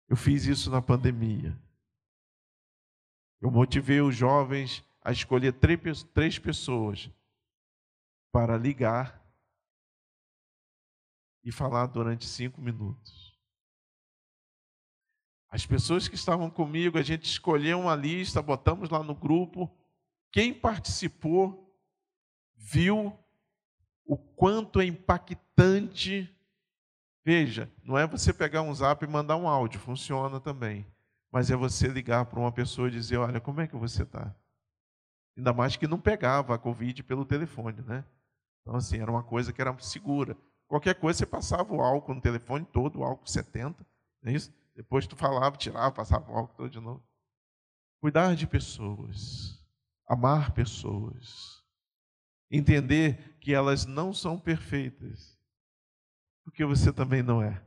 Eu 0.08 0.16
fiz 0.16 0.44
isso 0.46 0.70
na 0.70 0.80
pandemia. 0.80 1.56
Eu 3.40 3.50
motivei 3.50 4.00
os 4.00 4.16
jovens 4.16 4.84
a 5.00 5.12
escolher 5.12 5.52
três 5.52 6.38
pessoas 6.38 7.10
para 8.32 8.56
ligar 8.56 9.22
e 11.44 11.52
falar 11.52 11.86
durante 11.86 12.26
cinco 12.26 12.60
minutos. 12.60 13.27
As 15.50 15.64
pessoas 15.64 16.08
que 16.08 16.14
estavam 16.14 16.50
comigo, 16.50 16.98
a 16.98 17.02
gente 17.02 17.24
escolheu 17.24 17.80
uma 17.80 17.94
lista, 17.94 18.42
botamos 18.42 18.90
lá 18.90 19.02
no 19.02 19.14
grupo. 19.14 19.70
Quem 20.30 20.52
participou 20.52 21.74
viu 22.54 23.18
o 24.04 24.16
quanto 24.16 24.80
é 24.80 24.84
impactante. 24.84 26.34
Veja, 27.24 27.70
não 27.82 27.96
é 27.96 28.06
você 28.06 28.32
pegar 28.32 28.62
um 28.62 28.74
zap 28.74 29.02
e 29.04 29.08
mandar 29.08 29.36
um 29.36 29.48
áudio, 29.48 29.80
funciona 29.80 30.38
também. 30.38 30.86
Mas 31.30 31.50
é 31.50 31.56
você 31.56 31.88
ligar 31.88 32.26
para 32.26 32.40
uma 32.40 32.52
pessoa 32.52 32.88
e 32.88 32.92
dizer: 32.92 33.16
Olha, 33.16 33.40
como 33.40 33.60
é 33.60 33.66
que 33.66 33.76
você 33.76 34.02
está? 34.02 34.34
Ainda 35.36 35.52
mais 35.52 35.76
que 35.76 35.86
não 35.86 36.00
pegava 36.00 36.54
a 36.54 36.58
Covid 36.58 37.02
pelo 37.04 37.24
telefone, 37.24 37.82
né? 37.82 38.04
Então, 38.60 38.74
assim, 38.74 38.98
era 38.98 39.10
uma 39.10 39.22
coisa 39.22 39.52
que 39.52 39.60
era 39.60 39.76
segura. 39.78 40.36
Qualquer 40.66 40.94
coisa 40.94 41.18
você 41.18 41.26
passava 41.26 41.72
o 41.72 41.80
álcool 41.80 42.14
no 42.14 42.20
telefone 42.20 42.66
todo, 42.66 42.98
o 42.98 43.04
álcool 43.04 43.26
70, 43.26 43.86
não 44.22 44.32
é 44.32 44.34
isso? 44.34 44.52
Depois 44.78 45.08
tu 45.08 45.16
falava, 45.16 45.56
tirava, 45.56 45.90
passava 45.90 46.30
o 46.30 46.36
álcool 46.36 46.54
todo 46.54 46.70
de 46.70 46.78
novo. 46.78 47.04
Cuidar 48.00 48.36
de 48.36 48.46
pessoas, 48.46 49.60
amar 50.06 50.52
pessoas, 50.52 51.64
entender 52.48 53.36
que 53.40 53.52
elas 53.52 53.84
não 53.84 54.14
são 54.14 54.38
perfeitas, 54.38 55.36
porque 56.44 56.64
você 56.64 56.92
também 56.92 57.24
não 57.24 57.42
é. 57.42 57.60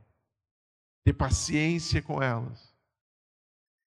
Ter 1.04 1.12
paciência 1.12 2.00
com 2.00 2.22
elas 2.22 2.74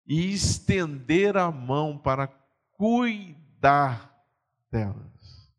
e 0.07 0.31
estender 0.35 1.35
a 1.39 1.51
mão 1.51 1.97
para 1.97 2.29
cuidar 2.73 4.23
delas. 4.71 5.51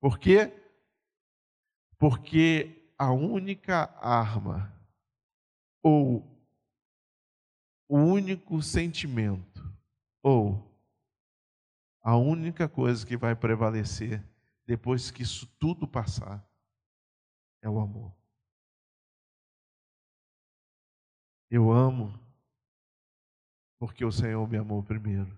Por 0.00 0.18
quê? 0.18 0.50
Porque 1.98 2.90
a 2.96 3.12
única 3.12 3.94
arma 4.00 4.74
ou 5.82 6.37
o 7.88 7.96
único 7.96 8.62
sentimento 8.62 9.64
ou 10.22 10.68
a 12.02 12.16
única 12.16 12.68
coisa 12.68 13.06
que 13.06 13.16
vai 13.16 13.34
prevalecer 13.34 14.22
depois 14.66 15.10
que 15.10 15.22
isso 15.22 15.46
tudo 15.58 15.88
passar 15.88 16.46
é 17.62 17.68
o 17.68 17.80
amor. 17.80 18.14
Eu 21.50 21.72
amo 21.72 22.12
porque 23.78 24.04
o 24.04 24.12
Senhor 24.12 24.46
me 24.46 24.58
amou 24.58 24.82
primeiro. 24.82 25.36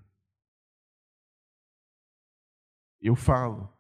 Eu 3.01 3.15
falo 3.15 3.73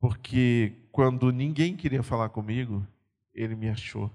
porque 0.00 0.88
quando 0.90 1.30
ninguém 1.30 1.76
queria 1.76 2.02
falar 2.02 2.30
comigo, 2.30 2.86
Ele 3.32 3.54
me 3.54 3.68
achou. 3.68 4.10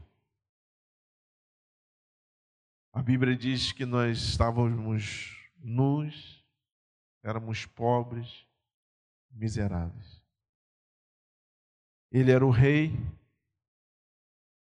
A 2.97 3.03
Bíblia 3.03 3.37
diz 3.37 3.71
que 3.71 3.85
nós 3.85 4.17
estávamos 4.17 5.37
nus, 5.59 6.43
éramos 7.21 7.63
pobres, 7.63 8.43
miseráveis. 9.29 10.19
Ele 12.11 12.31
era 12.31 12.43
o 12.43 12.49
rei, 12.49 12.93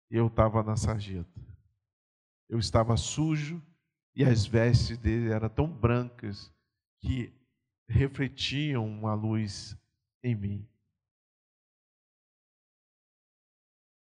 e 0.10 0.15
eu 0.15 0.26
estava 0.26 0.63
na 0.63 0.76
sarjeta. 0.76 1.39
Eu 2.50 2.58
estava 2.58 2.98
sujo 2.98 3.62
e 4.15 4.24
as 4.24 4.48
vestes 4.48 4.98
dele 4.98 5.32
eram 5.32 5.48
tão 5.48 5.67
brancas 5.67 6.52
que 7.02 7.32
refletiam 7.88 8.84
uma 8.84 9.13
luz 9.13 9.78
em 10.24 10.34
mim. 10.34 10.67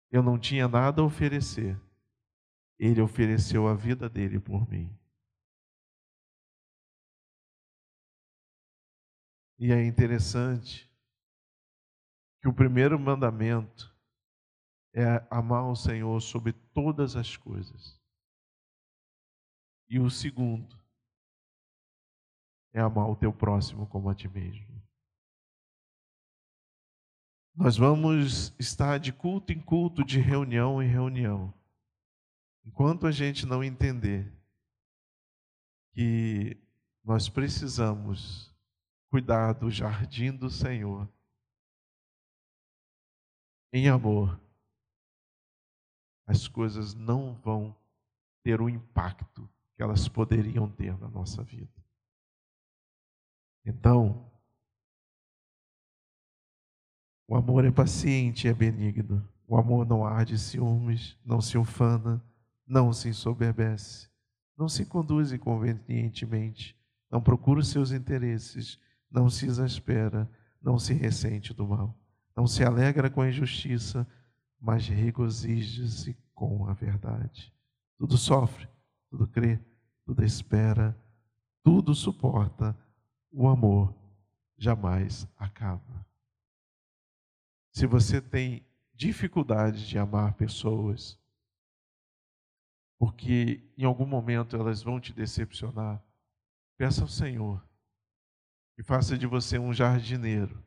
Eu 0.09 0.23
não 0.23 0.39
tinha 0.39 0.67
nada 0.67 1.03
a 1.03 1.05
oferecer. 1.05 1.79
Ele 2.77 3.01
ofereceu 3.01 3.67
a 3.67 3.73
vida 3.73 4.09
dele 4.09 4.39
por 4.39 4.69
mim. 4.69 4.93
E 9.57 9.71
é 9.71 9.85
interessante 9.85 10.91
que 12.41 12.47
o 12.47 12.53
primeiro 12.53 12.99
mandamento 12.99 13.95
é 14.93 15.25
amar 15.29 15.65
o 15.65 15.75
Senhor 15.75 16.21
sobre 16.21 16.53
todas 16.53 17.15
as 17.15 17.35
coisas. 17.38 17.99
E 19.89 19.99
o 19.99 20.09
segundo 20.09 20.77
é 22.73 22.81
amar 22.81 23.09
o 23.09 23.15
teu 23.15 23.31
próximo 23.31 23.88
como 23.88 24.09
a 24.09 24.15
ti 24.15 24.27
mesmo. 24.27 24.75
Nós 27.55 27.77
vamos 27.77 28.53
estar 28.59 28.99
de 28.99 29.13
culto 29.13 29.53
em 29.53 29.61
culto, 29.61 30.03
de 30.03 30.19
reunião 30.19 30.83
em 30.83 30.88
reunião. 30.88 31.53
Enquanto 32.65 33.06
a 33.06 33.12
gente 33.12 33.45
não 33.45 33.63
entender 33.63 34.34
que 35.93 36.58
nós 37.04 37.30
precisamos 37.30 38.54
cuidar 39.10 39.54
do 39.54 39.69
jardim 39.69 40.32
do 40.32 40.49
Senhor 40.49 41.08
em 43.71 43.88
amor, 43.88 44.39
as 46.25 46.47
coisas 46.47 46.95
não 46.95 47.36
vão 47.36 47.75
ter 48.43 48.60
o 48.60 48.67
impacto 48.67 49.47
que 49.75 49.84
elas 49.84 50.08
poderiam 50.08 50.69
ter 50.69 50.97
na 50.97 51.08
nossa 51.08 51.43
vida. 51.43 51.86
Então, 53.63 54.32
o 57.28 57.36
amor 57.36 57.65
é 57.65 57.71
paciente, 57.71 58.47
é 58.47 58.54
benigno. 58.54 59.28
O 59.47 59.58
amor 59.58 59.86
não 59.86 60.06
arde 60.06 60.38
ciúmes, 60.38 61.17
não 61.23 61.41
se 61.41 61.58
ufana, 61.58 62.23
não 62.67 62.91
se 62.91 63.10
ensoberbece, 63.10 64.10
não 64.58 64.67
se 64.67 64.86
conduz 64.86 65.32
inconvenientemente, 65.32 66.75
não 67.12 67.21
procura 67.21 67.60
os 67.60 67.67
seus 67.69 67.91
interesses, 67.91 68.80
não 69.10 69.30
se 69.30 69.45
exaspera, 69.45 70.30
não 70.62 70.80
se 70.80 70.93
ressente 70.93 71.54
do 71.54 71.67
mal, 71.67 71.97
não 72.36 72.47
se 72.47 72.63
alegra 72.63 73.10
com 73.10 73.21
a 73.21 73.30
injustiça, 73.30 74.08
mas 74.60 74.88
regozija-se 74.88 76.17
com 76.34 76.67
a 76.67 76.73
verdade. 76.73 77.54
Tudo 77.97 78.17
sofre, 78.17 78.67
tudo 79.10 79.28
crê, 79.28 79.60
tudo 80.04 80.23
espera, 80.23 80.97
tudo 81.63 81.93
suporta. 81.93 82.78
O 83.32 83.47
amor 83.47 83.93
jamais 84.58 85.28
acaba. 85.38 86.06
Se 87.71 87.86
você 87.86 88.21
tem 88.21 88.65
dificuldade 88.93 89.88
de 89.88 89.97
amar 89.97 90.34
pessoas, 90.34 91.19
porque 92.97 93.62
em 93.77 93.84
algum 93.84 94.05
momento 94.05 94.55
elas 94.55 94.81
vão 94.81 94.99
te 94.99 95.13
decepcionar, 95.13 96.01
peça 96.77 97.01
ao 97.01 97.08
Senhor 97.08 97.63
que 98.75 98.84
faça 98.84 99.17
de 99.17 99.25
você 99.25 99.58
um 99.58 99.73
jardineiro 99.73 100.62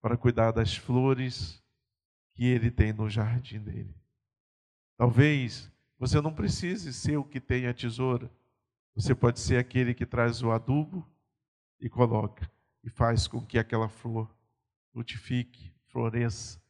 para 0.00 0.16
cuidar 0.16 0.52
das 0.52 0.76
flores 0.76 1.62
que 2.34 2.44
Ele 2.44 2.70
tem 2.70 2.92
no 2.92 3.10
jardim 3.10 3.58
dele. 3.58 3.94
Talvez 4.96 5.70
você 5.98 6.20
não 6.20 6.32
precise 6.32 6.92
ser 6.92 7.16
o 7.16 7.24
que 7.24 7.40
tem 7.40 7.66
a 7.66 7.74
tesoura, 7.74 8.30
você 8.94 9.14
pode 9.14 9.40
ser 9.40 9.56
aquele 9.56 9.94
que 9.94 10.06
traz 10.06 10.42
o 10.42 10.52
adubo 10.52 11.06
e 11.80 11.88
coloca 11.88 12.50
e 12.84 12.90
faz 12.90 13.26
com 13.26 13.44
que 13.44 13.58
aquela 13.58 13.88
flor 13.88 14.32
frutifique, 14.92 15.72
floresça, 15.88 16.60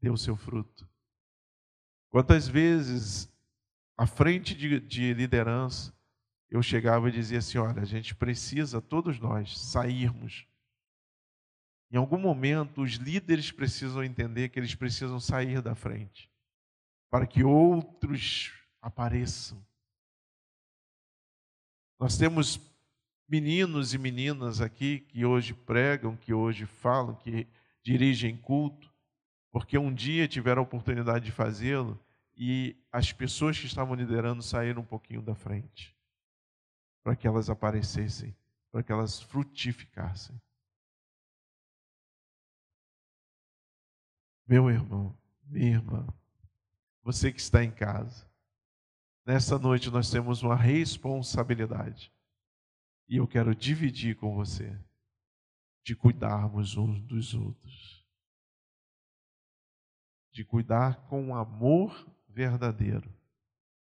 dê 0.00 0.10
o 0.10 0.16
seu 0.16 0.36
fruto. 0.36 0.88
Quantas 2.10 2.46
vezes, 2.46 3.30
à 3.96 4.06
frente 4.06 4.54
de, 4.54 4.78
de 4.78 5.14
liderança, 5.14 5.96
eu 6.50 6.62
chegava 6.62 7.08
e 7.08 7.12
dizia 7.12 7.38
assim: 7.38 7.58
olha, 7.58 7.82
a 7.82 7.86
gente 7.86 8.14
precisa, 8.14 8.80
todos 8.80 9.18
nós, 9.18 9.58
sairmos. 9.58 10.46
Em 11.90 11.96
algum 11.96 12.18
momento, 12.18 12.82
os 12.82 12.94
líderes 12.94 13.50
precisam 13.50 14.02
entender 14.02 14.48
que 14.48 14.58
eles 14.58 14.74
precisam 14.74 15.20
sair 15.20 15.62
da 15.62 15.74
frente, 15.74 16.30
para 17.10 17.26
que 17.26 17.44
outros 17.44 18.52
apareçam. 18.82 19.64
Nós 21.98 22.18
temos 22.18 22.60
meninos 23.28 23.94
e 23.94 23.98
meninas 23.98 24.60
aqui 24.60 25.00
que 25.00 25.24
hoje 25.24 25.54
pregam, 25.54 26.16
que 26.16 26.34
hoje 26.34 26.66
falam, 26.66 27.14
que 27.14 27.46
dirigem 27.82 28.36
culto, 28.36 28.92
porque 29.50 29.78
um 29.78 29.94
dia 29.94 30.28
tiveram 30.28 30.60
a 30.60 30.64
oportunidade 30.64 31.24
de 31.24 31.32
fazê-lo 31.32 31.98
e 32.36 32.76
as 32.92 33.12
pessoas 33.12 33.58
que 33.58 33.66
estavam 33.66 33.94
liderando 33.94 34.42
saíram 34.42 34.82
um 34.82 34.86
pouquinho 34.86 35.22
da 35.22 35.34
frente 35.34 35.96
para 37.02 37.16
que 37.16 37.26
elas 37.26 37.48
aparecessem, 37.48 38.36
para 38.70 38.82
que 38.82 38.92
elas 38.92 39.20
frutificassem. 39.22 40.38
Meu 44.46 44.68
irmão, 44.68 45.16
minha 45.44 45.70
irmã, 45.70 46.06
você 47.02 47.32
que 47.32 47.40
está 47.40 47.64
em 47.64 47.70
casa, 47.70 48.28
nessa 49.24 49.58
noite 49.58 49.90
nós 49.90 50.10
temos 50.10 50.42
uma 50.42 50.56
responsabilidade 50.56 52.12
e 53.08 53.16
eu 53.16 53.26
quero 53.26 53.54
dividir 53.54 54.16
com 54.16 54.34
você 54.34 54.78
de 55.84 55.94
cuidarmos 55.94 56.76
uns 56.76 57.00
dos 57.02 57.34
outros, 57.34 58.04
de 60.32 60.44
cuidar 60.44 61.06
com 61.06 61.34
amor 61.34 62.04
verdadeiro, 62.36 63.10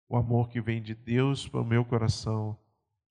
o 0.08 0.16
amor 0.16 0.48
que 0.48 0.62
vem 0.62 0.80
de 0.80 0.94
Deus 0.94 1.48
para 1.50 1.62
o 1.62 1.66
meu 1.66 1.84
coração 1.84 2.56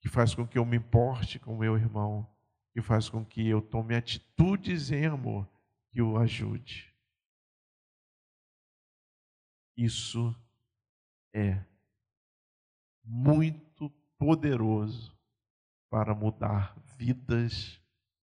que 0.01 0.09
faz 0.09 0.37
com 0.37 0.47
que 0.47 0.57
eu 0.57 0.65
me 0.65 0.77
importe 0.77 1.41
com 1.41 1.55
o 1.55 1.59
meu 1.59 1.77
irmão, 1.77 2.25
que 2.73 2.81
faz 2.81 3.09
com 3.09 3.25
que 3.25 3.49
eu 3.49 3.61
tome 3.61 3.97
atitudes 3.97 4.93
em 4.93 5.07
amor 5.07 5.49
que 5.91 6.01
o 6.01 6.17
ajude. 6.17 6.95
Isso 9.77 10.33
é 11.35 11.65
muito 13.03 13.91
poderoso 14.17 15.13
para 15.91 16.15
mudar 16.15 16.77
vidas, 16.97 17.81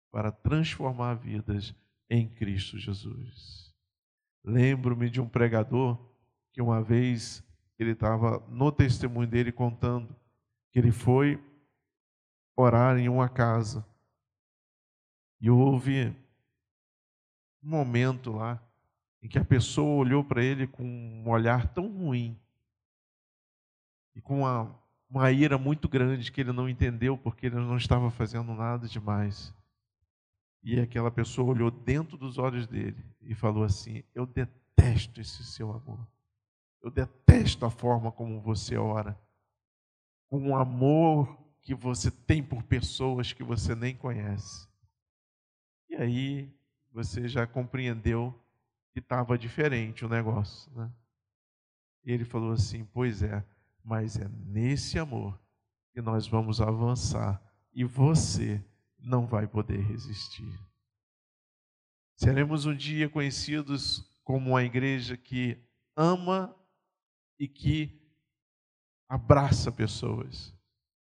para 0.10 0.32
transformar 0.32 1.16
vidas 1.16 1.76
em 2.10 2.30
Cristo 2.30 2.78
Jesus. 2.78 3.76
Lembro-me 4.42 5.10
de 5.10 5.20
um 5.20 5.28
pregador 5.28 6.09
que 6.60 6.62
uma 6.62 6.84
vez 6.84 7.42
ele 7.80 7.92
estava 7.92 8.46
no 8.50 8.70
testemunho 8.70 9.30
dele 9.30 9.50
contando 9.50 10.14
que 10.70 10.78
ele 10.78 10.92
foi 10.92 11.42
orar 12.54 12.98
em 12.98 13.08
uma 13.08 13.30
casa. 13.30 13.86
E 15.40 15.50
houve 15.50 16.14
um 17.64 17.70
momento 17.70 18.34
lá 18.34 18.62
em 19.24 19.30
que 19.30 19.40
a 19.40 19.46
pessoa 19.46 20.02
olhou 20.02 20.22
para 20.22 20.44
ele 20.44 20.68
com 20.68 20.84
um 20.84 21.30
olhar 21.30 21.66
tão 21.70 21.88
ruim 21.88 22.38
e 24.14 24.20
com 24.20 24.40
uma, 24.40 24.78
uma 25.10 25.32
ira 25.32 25.58
muito 25.58 25.88
grande 25.88 26.30
que 26.30 26.42
ele 26.42 26.52
não 26.52 26.68
entendeu 26.68 27.18
porque 27.18 27.46
ele 27.46 27.56
não 27.56 27.78
estava 27.78 28.12
fazendo 28.12 28.54
nada 28.54 28.86
demais. 28.86 29.56
E 30.62 30.78
aquela 30.78 31.10
pessoa 31.10 31.54
olhou 31.54 31.72
dentro 31.72 32.18
dos 32.18 32.38
olhos 32.38 32.68
dele 32.68 33.02
e 33.22 33.34
falou 33.34 33.64
assim: 33.64 34.04
Eu 34.14 34.26
detesto 34.26 35.22
esse 35.22 35.46
seu 35.46 35.72
amor. 35.72 36.06
Eu 36.82 36.90
detesto 36.90 37.66
a 37.66 37.70
forma 37.70 38.12
como 38.12 38.40
você 38.42 38.78
ora. 38.78 39.20
Com 40.30 40.40
um 40.40 40.56
amor 40.56 41.38
que 41.62 41.76
você 41.76 42.10
tem 42.10 42.42
por 42.42 42.64
pessoas 42.64 43.34
que 43.34 43.44
você 43.44 43.76
nem 43.76 43.96
conhece. 43.96 44.68
E 45.90 45.96
aí 45.96 46.54
você 46.92 47.28
já 47.28 47.46
compreendeu 47.46 48.34
que 48.92 49.00
estava 49.00 49.38
diferente 49.38 50.06
o 50.06 50.10
negócio, 50.10 50.72
né? 50.74 50.92
E 52.04 52.12
ele 52.12 52.26
falou 52.26 52.52
assim: 52.52 52.86
Pois 52.86 53.22
é, 53.22 53.46
mas 53.84 54.18
é 54.18 54.28
nesse 54.46 54.98
amor 54.98 55.40
que 55.92 56.02
nós 56.02 56.28
vamos 56.28 56.62
avançar 56.62 57.42
e 57.74 57.84
você 57.84 58.64
não 58.98 59.26
vai 59.26 59.48
poder 59.48 59.82
resistir. 59.82 60.60
Seremos 62.16 62.66
um 62.66 62.76
dia 62.76 63.10
conhecidos 63.10 64.06
como 64.24 64.52
uma 64.52 64.64
igreja 64.64 65.16
que 65.16 65.58
ama 65.96 66.56
e 67.40 67.48
que 67.48 68.00
abraça 69.08 69.72
pessoas. 69.72 70.54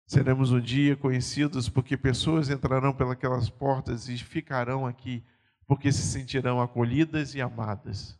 Seremos 0.06 0.52
um 0.52 0.60
dia 0.60 0.96
conhecidos 0.96 1.68
porque 1.68 1.96
pessoas 1.96 2.50
entrarão 2.50 2.94
pelas 2.94 3.48
portas 3.48 4.08
e 4.08 4.18
ficarão 4.18 4.86
aqui 4.86 5.24
porque 5.66 5.90
se 5.90 6.02
sentirão 6.02 6.60
acolhidas 6.60 7.34
e 7.34 7.40
amadas. 7.40 8.18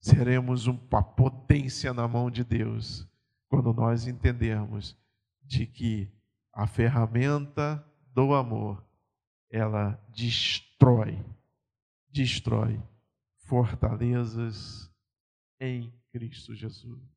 Seremos 0.00 0.66
uma 0.66 1.02
potência 1.02 1.92
na 1.92 2.08
mão 2.08 2.30
de 2.30 2.44
Deus 2.44 3.06
quando 3.48 3.72
nós 3.72 4.06
entendermos 4.06 4.96
de 5.42 5.66
que 5.66 6.10
a 6.52 6.66
ferramenta 6.66 7.84
do 8.12 8.34
amor 8.34 8.84
ela 9.50 9.92
destrói, 10.08 11.24
destrói 12.10 12.82
fortalezas 13.46 14.90
em 15.60 15.92
Cristo 16.10 16.54
Jesus. 16.54 17.15